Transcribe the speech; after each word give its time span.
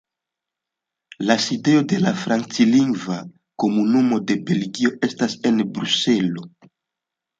La 1.31 1.35
sidejo 1.43 1.83
de 1.91 1.99
la 2.05 2.13
Franclingva 2.21 3.19
Komunumo 3.65 4.19
de 4.33 4.39
Belgio 4.49 4.95
estas 5.09 5.37
en 5.51 5.63
Bruselo. 5.77 6.49